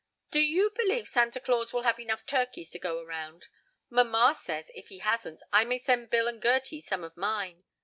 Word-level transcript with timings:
"Do 0.31 0.39
you 0.39 0.71
believe 0.71 1.07
Santa 1.07 1.39
Claus 1.39 1.73
will 1.73 1.83
have 1.83 1.99
enough 1.99 2.25
turkeys 2.25 2.71
to 2.71 2.79
go 2.79 2.97
around? 3.03 3.45
Mamma 3.87 4.33
says, 4.41 4.71
if 4.73 4.87
he 4.87 4.97
hasn't, 4.97 5.43
I 5.53 5.63
may 5.63 5.77
send 5.77 6.09
Bill 6.09 6.27
and 6.27 6.41
Gerty 6.41 6.81
some 6.81 7.03
of 7.03 7.15
mine. 7.15 7.65